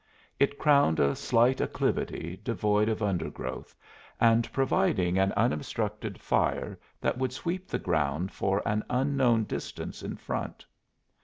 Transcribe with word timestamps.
It 0.39 0.57
crowned 0.57 0.99
a 0.99 1.15
slight 1.15 1.61
acclivity 1.61 2.39
devoid 2.43 2.89
of 2.89 3.03
undergrowth 3.03 3.75
and 4.19 4.51
providing 4.51 5.19
an 5.19 5.31
unobstructed 5.33 6.19
fire 6.19 6.79
that 6.99 7.19
would 7.19 7.31
sweep 7.33 7.67
the 7.67 7.77
ground 7.77 8.31
for 8.31 8.63
an 8.67 8.83
unknown 8.89 9.43
distance 9.43 10.01
in 10.01 10.15
front. 10.17 10.65